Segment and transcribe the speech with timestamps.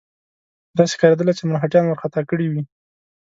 [0.77, 2.61] داسې ښکارېدله چې مرهټیان وارخطا کړي وي.